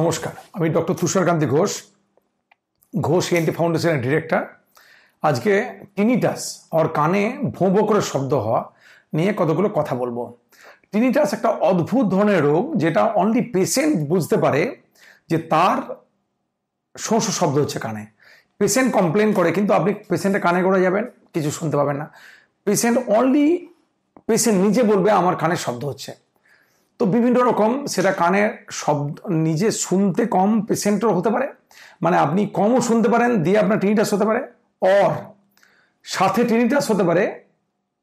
[0.00, 1.72] নমস্কার, আমি doctor Tusharkanti Ghosh
[3.08, 4.42] Ghosh NT ফাউন্ডেশনের ডিরেক্টর।
[5.28, 5.52] আজকে
[5.96, 6.42] টিনিটাস,
[6.78, 7.22] ওর কানে
[7.56, 8.60] ভোঁ করে শব্দ হওয়া
[9.16, 10.18] নিয়ে কতগুলো কথা বলব।
[10.92, 14.62] টিনিটাস একটা অদ্ভুত ধরনের রোগ যেটা অনলি পেশেন্ট বুঝতে পারে
[15.30, 15.78] যে তার
[16.94, 18.04] শোঁ শোঁ শব্দ হচ্ছে কানে।
[18.60, 21.04] পেশেন্ট কমপ্লেন করে, কিন্তু আপনি পেশেন্টের কানে করে যাবেন,
[21.34, 22.06] কিছু শুনতে পাবেন না।
[22.66, 23.46] পেশেন্ট অনলি
[24.28, 26.10] পেশেন্ট নিজে বলবে আমার কানে শব্দ হচ্ছে।
[27.02, 28.50] তো বিভিন্ন রকম সেটা কানের
[28.80, 29.14] শব্দ
[29.46, 31.46] নিজে শুনতে কম পেশেন্টেরও হতে পারে।
[32.04, 34.40] মানে আপনি কমও শুনতে পারেন, দিয়ে আপনার টিনিটাস হতে পারে,
[34.82, 35.10] অর
[36.04, 37.22] সাথে টিনিটাস হতে পারে,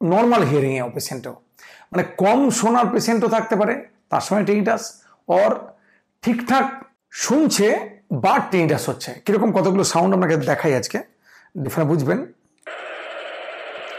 [0.01, 1.33] নর্মাল হিয়ারিংয়েও পেশেন্টও।
[1.91, 3.73] মানে কম শোনার পেশেন্টও থাকতে পারে,
[4.11, 4.83] তার সঙ্গে টিনিটাস,
[5.39, 5.51] অর
[6.23, 6.65] ঠিকঠাক
[7.23, 7.67] শুনছে,
[8.23, 10.97] বা টিনিটাস হচ্ছে। কীরকম কতগুলো সাউন্ড আপনাকে দেখাই আজকে
[11.63, 12.19] ডিফারেন্ট বুঝবেন।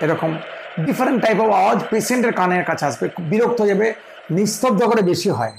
[0.04, 0.30] এরকম
[0.86, 3.88] ডিফারেন্ট টাইপ অফ আওয়াজ পেশেন্টের কানের কাছে আসবে, বিরক্ত হয়ে যাবে
[4.36, 5.54] নিস্তব্ধ করে বেশি হয়।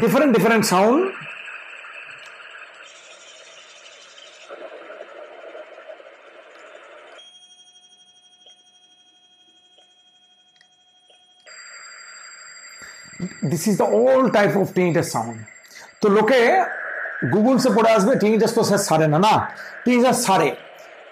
[0.00, 1.00] Different different sound
[13.50, 15.36] this is the all type of tinnitus sound
[16.00, 16.40] তো লোকে
[17.34, 19.34] গুগলসে পড়ে আসবে টিনিটাস তো স্যার সারে না না?
[19.84, 20.48] টিনিটাস সারে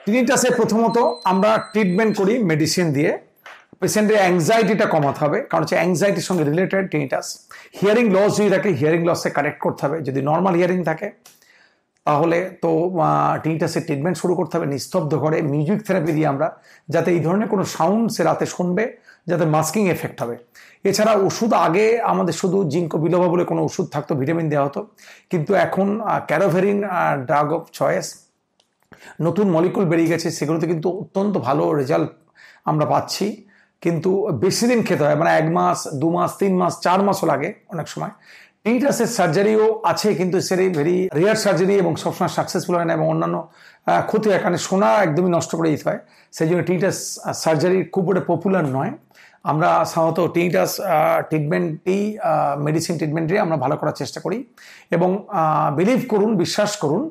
[0.05, 0.97] টিনিটাসে প্রথমত
[1.31, 3.12] আমরা ট্রিটমেন্ট করি মেডিসিন দিয়ে।
[3.80, 7.27] পেশেন্টের অ্যাংজাইটিটা কমাতে হবে, কারণ হচ্ছে অ্যাংজাইটির সঙ্গে রিলেটেড টিনিটাস
[7.78, 11.08] হিয়ারিং লস যদি থাকে হিয়ারিং লসে কারেক্ট করতে হবে। যদি নর্মাল হিয়ারিং থাকে,
[12.06, 12.70] তাহলে তো
[13.42, 16.48] টিনিটাসের ট্রিটমেন্ট শুরু করতে হবে। নিস্তব্ধ করে মিউজিক থেরাপি দিয়ে আমরা
[16.94, 18.84] যাতে এই ধরনের কোনো সাউন্ড সে রাতে শুনবে,
[19.30, 20.36] যাতে মাস্কিং এফেক্ট হবে।
[20.88, 24.80] এছাড়া ওষুধ আগে আমাদের শুধু জিঙ্কো বিলোভা বলে কোনো ওষুধ থাকতো ভিটামিন দেওয়া হতো।
[25.30, 25.86] কিন্তু এখন
[26.28, 26.78] ক্যারোভেরিন
[27.28, 28.06] ড্রাগ অফ চয়েস
[29.27, 32.10] নতুন মলিকুল বেরিয়ে গেছে, সেগুলোতে কিন্তু অত্যন্ত ভালো রেজাল্ট
[32.70, 33.27] আমরা পাচ্ছি।
[33.82, 34.10] কিন্তু
[34.44, 37.86] বেশি দিন খেতে হয় মানে এক মাস, দু মাস, তিন মাস, চার মাসও লাগে অনেক
[37.94, 38.12] সময়।
[38.62, 43.36] টিনিটাসের সার্জারিও আছে, কিন্তু সেটাই ভেরি রেয়ার সার্জারি এবং সবসময় সাকসেসফুল হয় না এবং অন্যান্য
[44.09, 46.00] ক্ষতি হয়, কারণ সোনা একদমই নষ্ট করে দিতে হয়।
[46.36, 46.98] সেই জন্য টিনিটাস
[47.42, 48.92] সার্জারি খুব একটা পপুলার নয়।
[49.50, 50.72] আমরা সাধারণত টিনিটাস
[51.28, 52.00] ট্রিটমেন্টই
[52.66, 54.38] মেডিসিন ট্রিটমেন্টই আমরা ভালো করার চেষ্টা করি।
[54.97, 55.10] এবং
[55.78, 57.03] বিলিভ করুন, বিশ্বাস করুন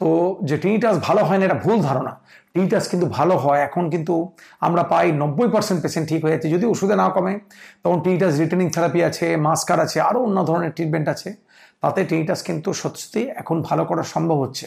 [0.00, 0.08] তো
[0.48, 2.12] যে টিনিটাস ভালো হয় না, এটা ভুল ধারণা।
[2.52, 4.14] টিনিটাস কিন্তু ভালো হয়, এখন কিন্তু
[4.66, 7.34] আমরা পাই নব্বই পার্সেন্ট পেশেন্ট ঠিক হয়ে যাচ্ছে। যদি ওষুধে না কমে,
[7.82, 11.30] তখন টিনিটাস রিটার্নিং থেরাপি আছে মাস্কার আছে আরও অন্য ধরনের ট্রিটমেন্ট আছে।
[11.82, 14.66] তাতে টিনিটাস কিন্তু সত্যি এখন ভালো করা সম্ভব হচ্ছে।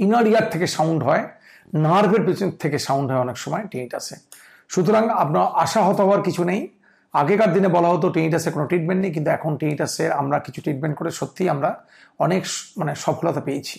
[0.00, 1.22] ইনার ইয়ার থেকে সাউন্ড হয়
[1.86, 4.16] নার্ভের পেছন থেকে সাউন্ড হয় অনেক সময় টিনিটাসে
[4.72, 6.60] সুতরাং আপনার আশাহত হওয়ার কিছু নেই।
[7.20, 11.10] আগেকার দিনে বলা হতো টিনিটাসের কোনো ট্রিটমেন্ট নেই, কিন্তু এখন টিনিটাসের আমরা কিছু ট্রিটমেন্ট করে
[11.20, 11.70] সত্যিই আমরা
[12.24, 12.42] অনেক
[12.80, 13.78] মানে সফলতা পেয়েছি।